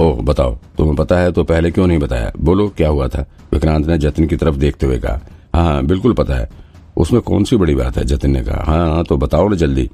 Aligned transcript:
ओह, 0.00 0.16
बताओ, 0.22 0.54
तुम्हें 0.54 0.96
पता 0.96 1.18
है 1.18 1.32
तो 1.32 1.44
पहले 1.44 1.70
क्यों 1.70 1.86
नहीं 1.86 1.98
बताया? 1.98 2.32
बोलो, 2.40 2.68
क्या 2.68 2.88
हुआ 2.88 3.08
था? 3.08 3.26
विक्रांत 3.52 3.86
ने 3.86 3.98
जतिन 3.98 4.26
की 4.26 4.36
तरफ़ 4.36 4.56
देखते 4.56 4.86
हुए 4.86 4.98
कहा 4.98 5.20
हाँ 5.54 5.64
हाँ 5.64 5.86
बिल्कुल 5.86 6.12
पता 6.12 6.34
है। 6.34 6.50
उसमें 6.96 7.22
कौन 7.22 7.44
सी 7.44 7.56
बड़ी 7.56 7.74
बात 7.74 7.96
है? 7.96 8.04
जतिन 8.04 8.30
ने 8.30 8.42
कहा 8.42 8.64
हाँ 8.64 8.94
हाँ 8.94 9.04
तो 9.04 9.16
बताओ 9.16 9.48
ना 9.48 9.56
जल्दी। 9.56 9.90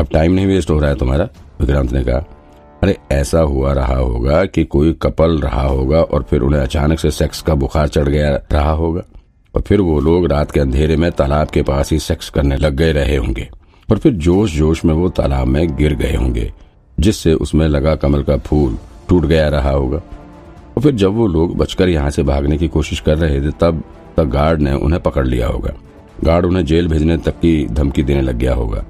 अब 0.00 0.06
टाइम 0.12 0.32
नहीं 0.32 0.46
वेस्ट 0.46 0.70
हो 0.70 0.78
रहा 0.78 0.90
है 0.90 0.96
तुम्हारा? 0.96 1.28
विक्रांत 1.60 1.92
ने 1.92 2.04
कहा, 2.04 2.18
अरे, 2.82 2.96
ऐसा 3.12 3.40
हुआ 3.40 3.72
रहा 3.72 3.96
होगा 3.96 4.44
कि 4.44 4.64
कोई 4.64 4.92
कपल 4.92 5.38
रहा 5.38 5.62
होगा 5.62 6.02
और 6.02 6.22
फिर 6.22 6.40
उन्हें 6.40 6.60
अचानक 6.60 6.98
से 6.98 7.10
सेक्स 7.10 7.42
का 7.42 7.54
बुखार 7.54 7.88
चढ़ 7.88 8.08
गया 8.08 8.40
रहा 8.52 8.70
होगा। 8.70 9.02
और 9.54 9.60
फिर 9.60 9.80
वो 9.80 10.00
लोग 10.00 10.26
रात 10.26 10.50
के 10.50 10.60
अंधेरे 10.60 10.96
में 10.96 11.12
तालाब 11.12 11.48
के 11.48 11.62
पास 11.62 11.92
ही 11.92 11.98
सेक्स 11.98 12.30
करने 12.30 12.56
लग 12.56 12.74
गए 12.74 12.92
रहे 12.92 13.16
होंगे। 13.16 13.48
और 13.90 13.98
फिर 13.98 14.12
जोश 14.12 14.56
जोश 14.56 14.84
में 14.84 14.94
वो 14.94 15.08
तालाब 15.08 15.46
में 15.46 15.76
गिर 15.76 15.94
गए 15.94 16.14
होंगे, 16.14 16.52
जिससे 17.00 17.34
उसमें 17.34 17.68
लगा 17.68 17.94
कमल 17.94 18.22
का 18.22 18.36
फूल। 18.36 18.78
टूट 19.08 19.24
गया 19.24 19.48
रहा 19.48 19.70
होगा। 19.70 19.96
और 20.76 20.82
फिर 20.82 20.94
जब 20.94 21.14
वो 21.14 21.26
लोग 21.26 21.56
बचकर 21.56 21.88
यहाँ 21.88 22.10
से 22.10 22.22
भागने 22.22 22.58
की 22.58 22.68
कोशिश 22.68 23.00
कर 23.00 23.18
रहे 23.18 23.40
थे, 23.40 23.50
तब 23.50 23.82
तक 24.16 24.24
गार्ड 24.24 24.60
ने 24.60 24.72
उन्हें 24.72 25.02
पकड़ 25.02 25.26
लिया 25.26 25.46
होगा। 25.46 25.70
गार्ड 26.24 26.46
उन्हें 26.46 26.64
जेल 26.64 26.88
भेजने 26.88 27.16
तक 27.16 27.30
की 27.30 27.66
धमकी 27.66 28.02
देने 28.02 28.20
लग 28.20 28.36
गया 28.36 28.54
होगा। 28.54 28.84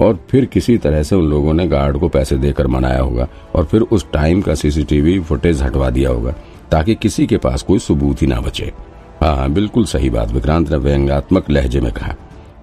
और 0.00 0.18
फिर 0.30 0.44
किसी 0.44 0.78
तरह 0.78 1.02
से 1.02 1.16
उन 1.16 1.30
लोगों 1.30 1.54
ने 1.54 1.66
गार्ड 1.66 1.98
को 1.98 2.08
पैसे 2.08 2.36
देकर 2.36 2.66
मनाया 2.66 3.00
होगा 3.00 3.28
और 3.54 3.64
फिर 3.64 3.80
उस 3.80 4.06
टाइम 4.12 4.42
का 4.42 4.54
सीसीटीवी 4.54 5.20
फुटेज 5.20 5.62
हटवा 5.62 5.90
दिया 5.90 6.10
होगा, 6.10 6.34
ताकि 6.70 6.94
किसी 6.94 7.26
के 7.26 7.36
पास 7.36 7.62
कोई 7.62 7.78
सबूत 7.78 8.22
ही 8.22 8.26
ना 8.26 8.40
बचे। 8.40 8.72
हाँ 9.20 9.36
हाँ 9.36 9.50
बिल्कुल 9.50 9.84
सही 9.84 10.10
बात, 10.10 10.30
विक्रांत 10.30 10.70
ने 10.70 10.76
व्यंगात्मक 10.76 11.50
लहजे 11.50 11.80
में 11.80 11.92
कहा। 11.92 12.14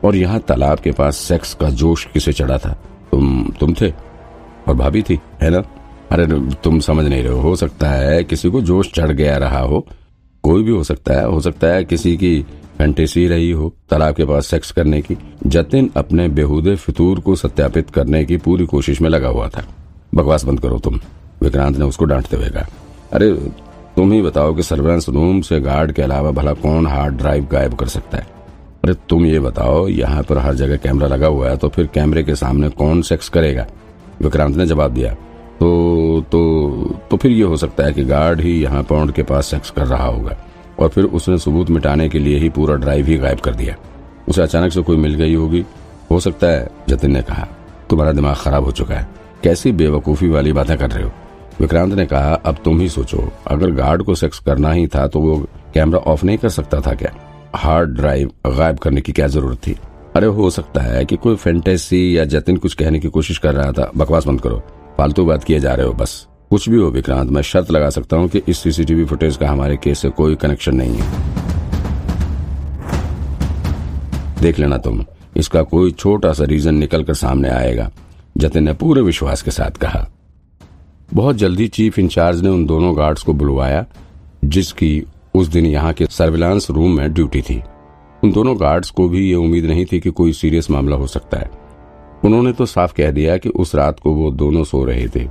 और 0.03 0.15
यहाँ 0.15 0.39
तालाब 0.39 0.79
के 0.79 0.91
पास 0.91 1.17
सेक्स 1.17 1.53
का 1.53 1.69
जोश 1.69 2.07
किसे 2.13 2.33
चढ़ा 2.33 2.57
था? 2.57 2.77
तुम 3.11 3.53
तुम 3.59 3.73
थे? 3.73 3.93
और 4.67 4.73
भाभी 4.73 5.01
थी, 5.01 5.19
है 5.41 5.49
ना? 5.49 5.63
अरे 6.11 6.27
तुम 6.63 6.79
समझ 6.79 7.05
नहीं 7.05 7.23
रहे 7.23 7.33
हो। 7.33 7.41
हो 7.41 7.55
सकता 7.55 7.89
है 7.89 8.23
किसी 8.23 8.49
को 8.49 8.61
जोश 8.61 8.91
चढ़ 8.95 9.11
गया 9.11 9.37
रहा 9.37 9.59
हो। 9.59 9.87
कोई 10.43 10.63
भी 10.63 10.71
हो 10.71 10.83
सकता 10.83 11.13
है। 11.13 11.27
हो 11.27 11.39
सकता 11.39 11.67
है 11.67 11.83
किसी 11.83 12.17
की 12.17 12.45
फैंटेसी 12.77 13.27
रही 13.27 13.51
हो, 13.51 13.73
तालाब 13.89 14.15
के 14.15 14.25
पास 14.25 14.47
सेक्स 14.47 14.71
करने 14.71 15.01
की। 15.01 15.17
जतिन 15.47 15.91
अपने 15.97 16.27
बेहुदे 16.27 16.75
फितूर 16.75 17.19
को 17.19 17.35
सत्यापित 17.35 17.89
करने 17.89 18.25
की 18.25 18.37
पूरी 18.37 18.65
कोशिश 18.65 19.01
में 19.01 19.09
लगा 19.09 19.27
हुआ 19.27 19.49
था। 19.49 19.65
बकवास 20.15 20.45
बंद 20.45 20.59
करो 20.59 20.79
तुम। 20.79 20.99
विक्रांत 21.43 21.77
ने 21.77 21.85
उसको 21.85 22.05
डांटते 22.05 22.37
हुए 22.37 22.49
कहा, 22.49 22.67
अरे, 23.13 23.33
तुम 23.95 24.11
ही 24.11 24.21
बताओ 24.21 24.55
कि 24.55 24.63
सर्वेलेंस 24.63 25.09
रूम 25.09 25.41
से 25.41 25.59
गार्ड 25.59 25.91
के 25.91 26.01
अलावा 26.01 26.31
भला 26.31 26.53
कौन 26.53 26.87
हार्ड 26.87 27.13
ड्राइव 27.13 27.47
गायब 27.51 27.73
कर 27.73 27.87
सकता 27.87 28.17
है? 28.17 28.27
अरे, 28.83 28.93
तुम 28.93 29.25
ये 29.25 29.39
बताओ, 29.39 29.87
यहाँ 29.87 30.23
पर 30.23 30.37
हर 30.37 30.55
जगह 30.55 30.75
कैमरा 30.75 31.07
लगा 31.07 31.27
हुआ 31.27 31.49
है 31.49 31.57
तो 31.57 31.69
फिर 31.69 31.87
कैमरे 31.87 32.23
के 32.23 32.35
सामने 32.35 32.69
कौन 32.69 33.01
सेक्स 33.01 33.29
करेगा? 33.29 33.67
विक्रांत 34.21 34.55
ने 34.55 34.65
जवाब 34.65 34.91
दिया 34.91 35.15
तो 35.59 36.21
तो 36.21 36.39
तो 37.11 37.17
फिर 37.17 37.31
ये 37.31 37.43
हो 37.43 37.57
सकता 37.57 37.83
है 37.83 37.93
कि 37.93 38.03
गार्ड 38.03 38.41
ही 38.41 38.63
यहाँ 38.63 38.83
पौंड 38.83 39.11
के 39.11 39.23
पास 39.23 39.45
सेक्स 39.45 39.69
कर 39.69 39.87
रहा 39.87 40.05
होगा 40.05 40.37
और 40.79 40.89
फिर 40.89 41.03
उसने 41.03 41.37
सबूत 41.37 41.69
मिटाने 41.69 42.09
के 42.09 42.19
लिए 42.19 42.37
ही 42.37 42.49
पूरा 42.49 42.75
ड्राइव 42.75 43.05
ही 43.05 43.17
गायब 43.17 43.39
कर 43.39 43.55
दिया। 43.55 43.75
उसे 44.29 44.41
अचानक 44.41 44.71
से 44.71 44.81
कोई 44.81 44.97
मिल 44.97 45.13
गई 45.13 45.33
होगी। 45.33 45.65
हो 46.11 46.19
सकता 46.19 46.47
है, 46.47 46.69
जतिन 46.89 47.11
ने 47.11 47.21
कहा, 47.21 47.47
तुम्हारा 47.89 48.11
दिमाग 48.11 48.35
खराब 48.35 48.63
हो 48.63 48.71
चुका 48.71 48.95
है। 48.95 49.07
कैसी 49.43 49.71
बेवकूफ़ी 49.71 50.27
वाली 50.27 50.53
बातें 50.53 50.77
कर 50.77 50.91
रहे 50.91 51.03
हो? 51.03 51.11
विक्रांत 51.59 51.93
ने 51.93 52.05
कहा, 52.05 52.33
अब 52.33 52.57
तुम 52.65 52.79
ही 52.79 52.89
सोचो, 52.89 53.31
अगर 53.47 53.71
गार्ड 53.71 54.03
को 54.03 54.15
सेक्स 54.15 54.39
करना 54.39 54.71
ही 54.71 54.87
था 54.87 55.07
तो 55.07 55.19
वो 55.19 55.47
कैमरा 55.73 55.99
ऑफ़ 55.99 56.25
नहीं 56.25 56.37
कर 56.37 56.49
सकता 56.49 56.81
था 56.81 56.93
क्या? 56.93 57.11
हार्ड 57.55 57.89
ड्राइव 57.89 58.31
गायब 58.47 58.77
करने 58.77 59.01
की 59.01 59.11
क्या 59.11 59.27
ज़रूरत 59.27 59.57
थी? 59.57 59.75
अरे 60.15 60.27
हो 60.27 60.49
सकता 60.49 60.81
है 60.81 61.05
कि 61.05 61.15
कोई 61.15 61.35
फैंटेसी 61.35 62.17
या 62.17 62.25
जतिन 62.25 62.57
कुछ 62.57 62.73
कहने 62.73 62.99
की 62.99 63.07
कोशिश 63.07 63.37
कर 63.37 63.53
रहा 63.53 63.71
था। 63.71 63.91
बकवास 63.97 64.27
बंद 64.27 64.41
करो। 64.41 64.63
फालतू 64.97 65.25
बात 65.25 65.43
किए 65.43 65.59
जा 65.59 65.73
रहे 65.73 65.87
हो, 65.87 65.93
बस। 65.93 66.27
कुछ 66.49 66.69
भी 66.69 66.77
हो, 66.77 66.89
विक्रांत, 66.89 67.31
मैं 67.31 67.41
शर्त 67.41 67.71
लगा 67.71 67.89
सकता 67.89 68.17
हूँ 68.17 68.27
कि 68.27 68.41
इस 68.47 68.57
सीसीटीवी 68.57 69.05
फुटेज 69.05 69.37
का 69.37 69.49
हमारे 69.49 69.77
केस 69.77 69.99
से 69.99 70.09
कोई 70.09 70.35
कनेक्शन 70.35 70.75
नहीं 70.75 70.95
है। 70.95 71.35
देख 74.41 74.59
लेना 74.59 74.77
तुम, 74.77 75.05
इसका 75.37 75.61
कोई 75.61 75.91
छोटा 75.91 76.33
सा 76.33 76.43
रीजन 76.43 76.75
निकल 76.75 77.03
कर 77.03 77.13
सामने 77.13 77.49
आएगा, 77.49 77.91
जतिन 78.37 78.63
ने 78.63 78.73
पूरे 78.73 79.01
विश्वास 79.01 79.41
के 79.41 79.51
साथ 79.51 79.71
कहा। 79.71 80.07
बहुत 81.13 81.35
जल्दी 81.35 81.67
चीफ 81.67 81.99
इंचार्ज 81.99 82.41
ने 82.41 82.49
उन 82.49 82.65
दोनों 82.65 82.97
गार्ड्स 82.97 83.23
को 83.23 83.33
बुलवाया, 83.33 83.85
जिसकी 84.45 85.03
उस 85.35 85.47
दिन 85.47 85.65
यहाँ 85.65 85.93
के 85.93 86.05
सर्विलांस 86.05 86.69
रूम 86.71 86.97
में 86.97 87.13
ड्यूटी 87.13 87.41
थी। 87.41 87.61
उन 88.23 88.31
दोनों 88.31 88.59
गार्ड्स 88.59 88.89
को 88.89 89.09
भी 89.09 89.29
ये 89.29 89.35
उम्मीद 89.35 89.65
नहीं 89.65 89.85
थी 89.85 89.99
कि 89.99 90.09
कोई 90.09 90.33
सीरियस 90.33 90.71
मामला 90.71 90.95
हो 90.95 91.07
सकता 91.07 91.37
है। 91.37 91.66
उन्होंने 92.25 92.51
तो 92.53 92.65
साफ़ 92.65 92.93
कह 92.93 93.11
दिया 93.11 93.37
कि 93.37 93.49
उस 93.49 93.75
रात 93.75 93.99
को 93.99 94.13
वो 94.13 94.31
दोनों 94.31 94.63
सो 94.63 94.83
रहे 94.83 95.07
थे। 95.07 95.27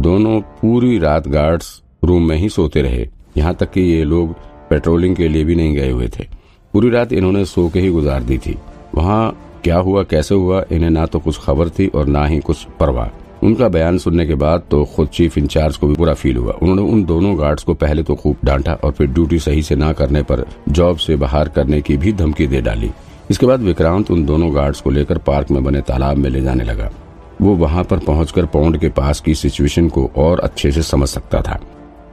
दोनों 0.00 0.40
पूरी 0.40 0.98
रात 0.98 1.28
गार्ड्स 1.28 1.82
रूम 2.04 2.28
में 2.28 2.36
ही 2.36 2.48
सोते 2.48 2.82
रहे। 2.82 3.08
यहाँ 3.36 3.54
तक 3.54 3.70
कि 3.70 3.80
ये 3.80 4.04
लोग 4.04 4.32
पेट्रोलिंग 4.70 5.16
के 5.16 5.28
लिए 5.28 5.44
भी 5.44 5.54
नहीं 5.54 5.74
गए 5.74 5.90
हुए 5.90 6.08
थे। 6.08 6.26
पूरी 6.74 6.90
रात 6.90 7.12
इन्होंने 7.12 7.44
सो 7.44 7.68
के 7.68 7.80
ही 7.80 7.90
गुजार 7.90 8.22
दी 8.22 8.38
थी। 8.38 8.56
वहाँ 8.94 9.36
क्या 9.64 9.76
हुआ, 9.76 10.02
कैसे 10.02 10.34
हुआ, 10.34 10.64
इन्हें 10.72 10.90
ना 10.90 11.06
तो 11.06 11.18
कुछ 11.18 11.38
खबर 11.38 11.68
थी 11.68 11.86
और 11.86 12.06
ना 12.06 12.26
ही 12.26 12.38
कुछ 12.38 12.64
परवाह। 12.80 13.46
उनका 13.46 13.68
बयान 13.68 13.98
सुनने 13.98 14.26
के 14.26 14.34
बाद 14.34 14.62
तो 14.70 14.84
खुद 14.84 15.08
चीफ 15.08 15.38
इंचार्ज 15.38 15.76
को 15.76 15.86
भी 15.86 15.94
बुरा 15.94 16.14
फील 16.14 16.36
हुआ। 16.36 16.52
उन्होंने 16.52 16.82
उन 16.82 17.04
दोनों 17.04 17.38
गार्ड्स 17.38 17.62
को 17.62 17.74
पहले 17.74 18.02
तो 18.02 18.14
खूब 18.14 18.36
डांटा 18.44 18.74
और 18.74 18.92
फिर 18.92 19.06
ड्यूटी 19.06 19.38
सही 19.38 19.62
से 19.62 19.76
ना 19.76 19.92
करने 19.92 20.22
पर 20.22 20.44
जॉब 20.68 20.96
से 20.96 21.16
बाहर 21.16 21.48
करने 21.48 21.80
की 21.80 21.96
भी 21.96 22.12
धमकी 22.12 22.46
दे 22.46 22.60
डाली। 22.60 22.90
इसके 23.30 23.46
बाद 23.46 23.60
विक्रांत 23.60 24.10
उन 24.10 24.24
दोनों 24.24 24.54
गार्ड्स 24.54 24.80
को 24.80 24.90
लेकर 24.90 25.18
पार्क 25.18 25.50
में 25.50 25.62
बने 25.64 25.80
तालाब 25.80 26.16
में 26.16 26.28
ले 26.30 26.40
जाने 26.40 26.64
लगा। 26.64 26.90
वो 27.40 27.54
वहाँ 27.56 27.84
पर 27.84 27.98
पहुंचकर 27.98 28.46
पौंड 28.46 28.78
के 28.78 28.88
पास 28.88 29.20
की 29.20 29.34
सिचुएशन 29.34 29.88
को 29.88 30.10
और 30.16 30.40
अच्छे 30.40 30.72
से 30.72 30.82
समझ 30.82 31.08
सकता 31.08 31.40
था। 31.40 31.58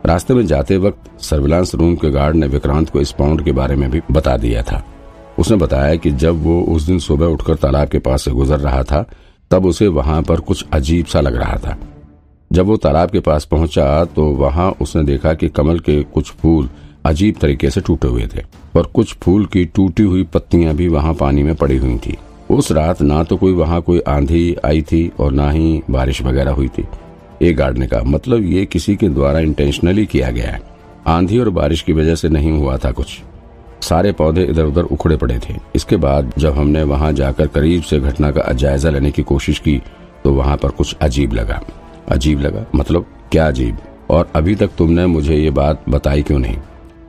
रास्ते 0.05 0.33
में 0.33 0.45
जाते 0.47 0.77
वक्त 0.77 1.21
सर्विलांस 1.21 1.75
रूम 1.75 1.95
के 1.95 2.09
गार्ड 2.11 2.35
ने 2.35 2.47
विक्रांत 2.47 2.89
को 2.89 3.01
इस 3.01 3.11
पौंड 3.11 3.43
के 3.45 3.51
बारे 3.51 3.75
में 3.75 3.89
भी 3.91 4.01
बता 4.11 4.37
दिया 4.37 4.61
था। 4.61 4.83
उसने 5.39 5.57
बताया 5.57 5.95
कि 5.95 6.11
जब 6.11 6.41
वो 6.43 6.61
उस 6.65 6.83
दिन 6.83 6.99
सुबह 6.99 7.25
उठकर 7.25 7.55
तालाब 7.55 7.87
के 7.87 7.99
पास 7.99 8.23
से 8.23 8.31
गुजर 8.31 8.59
रहा 8.59 8.83
था, 8.83 9.05
तब 9.51 9.65
उसे 9.65 9.87
वहाँ 9.87 10.21
पर 10.21 10.39
कुछ 10.39 10.65
अजीब 10.73 11.05
सा 11.05 11.21
लग 11.21 11.35
रहा 11.35 11.57
था। 11.57 11.77
जब 12.51 12.65
वो 12.65 12.77
तालाब 12.77 13.09
के 13.09 13.19
पास 13.19 13.45
पहुँचा 13.45 14.03
तो 14.05 14.25
वहाँ 14.35 14.69
उसने 14.81 15.03
देखा 15.03 15.33
कि 15.33 15.49
कमल 15.49 15.79
के 15.79 16.01
कुछ 16.03 16.31
फूल 16.31 16.69
अजीब 17.05 17.35
तरीके 17.41 17.69
से 17.69 17.81
टूटे 17.81 18.07
हुए 18.07 18.27
थे 18.35 18.43
और 18.75 18.85
कुछ 18.85 19.13
फूल 19.15 19.45
की 19.45 19.65
टूटी 19.65 20.03
हुई 20.03 20.23
पत्तियाँ 20.23 20.73
भी 20.73 20.87
वहाँ 20.87 21.13
पानी 21.13 21.43
में 21.43 21.55
पड़ी 21.55 21.77
हुई 21.77 21.97
थी। 21.97 22.17
उस 22.49 22.71
रात 22.71 23.01
ना 23.01 23.23
तो 23.23 23.37
कोई 23.37 23.53
वहाँ 23.53 23.81
कोई 23.81 23.99
आंधी 23.99 24.55
आई 24.65 24.81
थी 24.81 25.11
और 25.19 25.31
ना 25.31 25.49
ही 25.51 25.81
बारिश 25.89 26.21
वगैरह 26.21 26.51
हुई 26.51 26.67
थी। 26.67 26.85
एक 27.41 27.55
गार्ड 27.57 27.77
ने 27.77 27.87
कहा 27.87 28.03
मतलब 28.03 28.43
ये 28.43 28.65
किसी 28.65 28.95
के 28.95 29.09
द्वारा 29.09 29.39
इंटेंशनली 29.39 30.05
किया 30.05 30.31
गया 30.31 30.51
है। 30.51 30.61
आंधी 31.07 31.39
और 31.39 31.49
बारिश 31.49 31.81
की 31.81 31.93
वजह 31.93 32.15
से 32.15 32.29
नहीं 32.29 32.51
हुआ 32.51 32.77
था 32.77 32.91
कुछ। 32.91 33.19
सारे 33.81 34.11
पौधे 34.11 34.43
इधर 34.43 34.63
उधर 34.63 34.83
उखड़े 34.83 35.17
पड़े 35.17 35.39
थे। 35.39 35.55
इसके 35.75 35.97
बाद 35.97 36.31
जब 36.37 36.53
हमने 36.53 36.83
वहाँ 36.83 37.11
जाकर 37.13 37.47
करीब 37.47 37.83
से 37.83 37.99
घटना 37.99 38.31
का 38.31 38.51
जायजा 38.53 38.89
लेने 38.89 39.11
की 39.11 39.23
कोशिश 39.23 39.59
की 39.59 39.81
तो 40.23 40.33
वहाँ 40.33 40.57
पर 40.57 40.69
कुछ 40.69 40.95
अजीब 41.01 41.33
लगा। 41.33 41.61
अजीब 42.09 42.39
लगा? 42.39 42.65
मतलब 42.75 43.05
क्या 43.31 43.47
अजीब? 43.47 43.77
और 44.09 44.29
अभी 44.35 44.55
तक 44.55 44.69
तुमने 44.77 45.05
मुझे 45.05 45.35
ये 45.35 45.49
बात 45.51 45.89
बताई 45.89 46.21
क्यों 46.21 46.39
नहीं? 46.39 46.57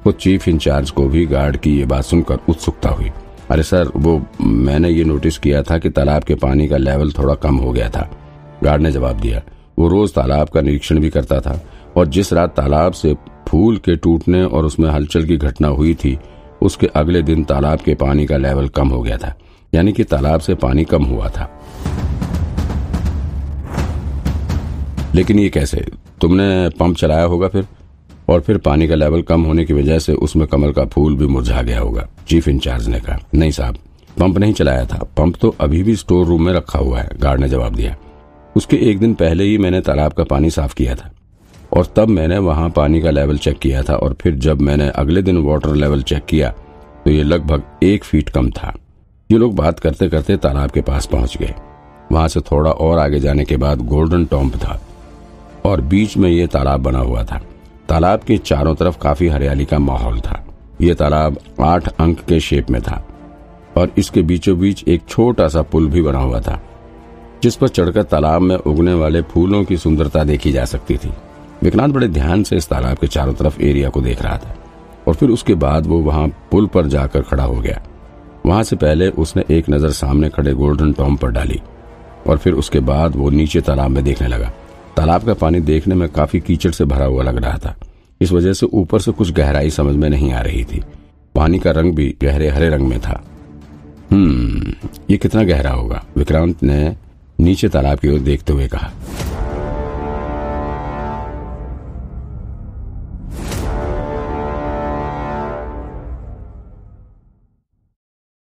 खुद 0.04 0.14
चीफ 0.14 0.48
इंचार्ज 0.48 0.90
को 0.90 1.06
भी 1.08 1.24
गार्ड 1.26 1.56
की 1.56 1.76
ये 1.78 1.84
बात 1.84 2.04
सुनकर 2.04 2.38
उत्सुकता 2.48 2.88
हुई। 2.88 3.10
अरे 3.50 3.62
सर, 3.62 3.90
वो 3.96 4.20
मैंने 4.40 4.88
ये 4.90 5.04
नोटिस 5.04 5.38
किया 5.38 5.62
था 5.62 5.78
कि 5.78 5.90
तालाब 5.90 6.24
के 6.24 6.34
पानी 6.34 6.66
का 6.68 6.76
लेवल 6.76 7.12
थोड़ा 7.12 7.34
कम 7.34 7.56
हो 7.56 7.72
गया 7.72 7.88
था। 7.90 8.08
गार्ड 8.64 8.82
ने 8.82 8.92
जवाब 8.92 9.20
दिया। 9.20 9.42
वो 9.78 9.88
रोज 9.88 10.14
तालाब 10.14 10.48
का 10.48 10.60
निरीक्षण 10.60 10.98
भी 11.00 11.10
करता 11.10 11.40
था 11.40 11.58
और 11.96 12.06
जिस 12.06 12.32
रात 12.32 12.54
तालाब 12.56 12.92
से 12.92 13.14
फूल 13.48 13.76
के 13.76 13.96
टूटने 13.96 14.42
और 14.44 14.64
उसमें 14.64 14.88
हलचल 14.90 15.24
की 15.24 15.36
घटना 15.36 15.68
हुई 15.68 15.94
थी, 15.94 16.18
उसके 16.62 16.86
अगले 16.86 17.22
दिन 17.22 17.44
तालाब 17.44 17.78
के 17.78 17.94
पानी 17.94 18.26
का 18.26 18.36
लेवल 18.36 18.68
कम 18.68 18.88
हो 18.88 19.00
गया 19.02 19.16
था, 19.16 19.34
यानी 19.74 19.92
कि 19.92 20.04
तालाब 20.04 20.40
से 20.40 20.54
पानी 20.54 20.84
कम 20.84 21.04
हुआ 21.04 21.28
था। 21.28 21.50
लेकिन 25.14 25.38
ये 25.38 25.48
कैसे? 25.48 25.84
तुमने 26.20 26.68
पंप 26.80 26.96
चलाया 26.96 27.24
होगा 27.24 27.48
फिर? 27.48 27.66
और 28.28 28.40
फिर 28.40 28.58
पानी 28.58 28.88
का 28.88 28.94
लेवल 28.94 29.22
कम 29.22 29.44
होने 29.44 29.64
की 29.64 29.74
वजह 29.74 29.98
से 29.98 30.12
उसमें 30.14 30.46
कमल 30.48 30.72
का 30.72 30.84
फूल 30.84 31.16
भी 31.16 31.26
मुरझा 31.26 31.62
गया 31.62 31.80
होगा, 31.80 32.06
चीफ 32.28 32.48
इंचार्ज 32.48 32.88
ने 32.88 33.00
कहा। 33.00 33.18
नहीं 33.34 33.50
साहब, 33.50 33.76
पंप 34.18 34.38
नहीं 34.38 34.52
चलाया 34.52 34.84
था। 34.84 35.02
पंप 35.16 35.36
तो 35.36 35.54
अभी 35.60 35.82
भी 35.82 35.96
स्टोर 35.96 36.26
रूम 36.26 36.44
में 36.44 36.52
रखा 36.52 36.78
हुआ 36.78 37.00
है, 37.00 37.10
गार्ड 37.14 37.40
ने 37.40 37.48
जवाब 37.48 37.74
दिया। 37.74 37.96
उसके 38.56 38.76
एक 38.90 38.98
दिन 38.98 39.14
पहले 39.14 39.44
ही 39.44 39.58
मैंने 39.58 39.80
तालाब 39.80 40.12
का 40.12 40.24
पानी 40.24 40.50
साफ़ 40.50 40.74
किया 40.74 40.94
था 40.94 41.10
और 41.72 41.86
तब 41.96 42.08
मैंने 42.08 42.38
वहाँ 42.40 42.68
पानी 42.70 43.00
का 43.00 43.10
लेवल 43.10 43.38
चेक 43.38 43.58
किया 43.58 43.82
था 43.82 43.94
और 43.94 44.16
फिर 44.20 44.34
जब 44.36 44.60
मैंने 44.60 44.88
अगले 44.90 45.22
दिन 45.22 45.38
वाटर 45.38 45.74
लेवल 45.74 46.02
चेक 46.02 46.24
किया 46.24 46.50
तो 47.04 47.10
ये 47.10 47.22
लगभग 47.22 47.62
एक 47.82 48.04
फीट 48.04 48.28
कम 48.28 48.50
था। 48.50 48.74
ये 49.30 49.38
लोग 49.38 49.54
बात 49.56 49.78
करते 49.80 50.08
करते 50.08 50.36
तालाब 50.36 50.70
के 50.70 50.80
पास 50.80 51.06
पहुँच 51.06 51.36
गए। 51.38 51.54
वहाँ 52.12 52.28
से 52.28 52.40
थोड़ा 52.42 52.70
और 52.70 52.98
आगे 52.98 53.20
जाने 53.20 53.44
के 53.44 53.56
बाद 53.56 53.86
गोल्डन 53.88 54.24
टॉम्प 54.24 54.56
था 54.56 54.80
और 55.64 55.80
बीच 55.80 56.16
में 56.16 56.28
ये 56.30 56.46
तालाब 56.46 56.82
बना 56.82 56.98
हुआ 56.98 57.24
था। 57.24 57.40
तालाब 57.88 58.20
के 58.20 58.36
चारों 58.38 58.74
तरफ़ 58.74 58.98
काफ़ी 58.98 59.28
हरियाली 59.28 59.64
का 59.64 59.78
माहौल 59.80 60.20
था। 60.20 60.44
ये 60.80 60.94
तालाब 60.94 61.38
आठ 61.60 61.88
अंक 61.90 62.20
के 62.20 62.38
शेप 62.40 62.70
में 62.70 62.80
था 62.82 63.02
और 63.76 63.92
इसके 63.98 64.22
बीचों 64.22 64.58
बीच 64.58 64.82
एक 64.88 65.02
छोटा 65.08 65.48
सा 65.48 65.62
पुल 65.62 65.88
भी 65.88 66.02
बना 66.02 66.18
हुआ 66.18 66.40
था, 66.40 66.60
जिस 67.42 67.56
पर 67.56 67.68
चढ़कर 67.68 68.02
तालाब 68.04 68.42
में 68.42 68.56
उगने 68.56 68.94
वाले 68.94 69.22
फूलों 69.24 69.62
की 69.64 69.76
सुंदरता 69.76 70.24
देखी 70.24 70.52
जा 70.52 70.64
सकती 70.66 70.96
थी। 70.96 71.12
विक्रांत 71.62 71.94
बड़े 71.94 72.08
ध्यान 72.08 72.42
से 72.42 72.56
इस 72.56 72.68
तालाब 72.68 72.98
के 72.98 73.06
चारों 73.08 73.34
तरफ़ 73.34 73.60
एरिया 73.62 73.88
को 73.88 74.00
देख 74.00 74.22
रहा 74.22 74.36
था 74.38 74.54
और 75.08 75.14
फिर 75.14 75.30
उसके 75.30 75.54
बाद 75.56 75.86
वो 75.86 76.00
वहाँ 76.00 76.26
पुल 76.50 76.66
पर 76.66 76.86
जाकर 76.88 77.22
खड़ा 77.22 77.44
हो 77.44 77.60
गया। 77.60 77.80
वहाँ 78.46 78.62
से 78.62 78.76
पहले 78.76 79.08
उसने 79.16 79.44
एक 79.50 79.68
नज़र 79.70 79.90
सामने 79.92 80.28
खड़े 80.30 80.52
गोल्डन 80.54 80.92
टॉम 80.92 81.16
पर 81.16 81.30
डाली 81.30 81.60
और 82.26 82.38
फिर 82.38 82.52
उसके 82.54 82.80
बाद 82.82 83.16
वो 83.16 83.30
नीचे 83.30 83.60
तालाब 83.60 83.90
में 83.90 84.02
देखने 84.04 84.28
लगा। 84.28 84.50
तालाब 84.96 85.24
का 85.24 85.34
पानी 85.34 85.60
देखने 85.60 85.94
में 85.94 86.08
काफ़ी 86.08 86.40
कीचड़ 86.40 86.70
से 86.70 86.84
भरा 86.84 87.04
हुआ 87.04 87.22
लग 87.22 87.36
रहा 87.36 87.58
था। 87.58 87.76
इस 88.20 88.32
वजह 88.32 88.52
से 88.52 88.66
ऊपर 88.66 89.00
से 89.00 89.12
कुछ 89.12 89.32
गहराई 89.32 89.70
समझ 89.70 89.96
में 89.96 90.10
नहीं 90.10 90.32
आ 90.32 90.40
रही 90.40 90.64
थी। 90.64 90.82
पानी 91.34 91.58
का 91.58 91.70
रंग 91.70 91.94
भी 91.94 92.16
गहरे 92.22 92.48
हरे 92.48 92.68
रंग 92.68 92.88
में 92.88 93.00
था। 93.00 93.24
हम्म 94.10 94.72
ये 95.10 95.16
कितना 95.16 95.42
गहरा 95.42 95.70
होगा? 95.70 96.04
विक्रांत 96.16 96.62
ने 96.62 96.96
नीचे 97.40 97.68
तालाब 97.68 97.98
की 97.98 98.08
ओर 98.08 98.18
देखते 98.18 98.52
हुए 98.52 98.68
कहा। 98.68 98.92